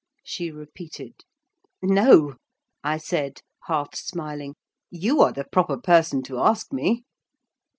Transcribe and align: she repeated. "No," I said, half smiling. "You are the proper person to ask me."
she 0.23 0.49
repeated. 0.49 1.13
"No," 1.79 2.33
I 2.83 2.97
said, 2.97 3.41
half 3.65 3.93
smiling. 3.93 4.55
"You 4.89 5.21
are 5.21 5.31
the 5.31 5.43
proper 5.45 5.77
person 5.77 6.23
to 6.23 6.39
ask 6.39 6.73
me." 6.73 7.03